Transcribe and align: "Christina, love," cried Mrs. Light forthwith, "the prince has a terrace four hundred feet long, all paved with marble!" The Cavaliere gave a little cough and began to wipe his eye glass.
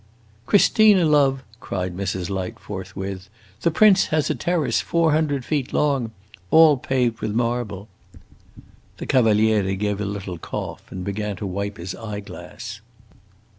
"Christina, 0.47 1.05
love," 1.05 1.43
cried 1.59 1.95
Mrs. 1.95 2.27
Light 2.31 2.57
forthwith, 2.57 3.29
"the 3.61 3.69
prince 3.69 4.05
has 4.07 4.31
a 4.31 4.33
terrace 4.33 4.81
four 4.81 5.11
hundred 5.11 5.45
feet 5.45 5.73
long, 5.73 6.09
all 6.49 6.75
paved 6.77 7.21
with 7.21 7.35
marble!" 7.35 7.87
The 8.97 9.05
Cavaliere 9.05 9.75
gave 9.75 10.01
a 10.01 10.05
little 10.05 10.39
cough 10.39 10.91
and 10.91 11.03
began 11.05 11.35
to 11.35 11.45
wipe 11.45 11.77
his 11.77 11.93
eye 11.93 12.19
glass. 12.21 12.81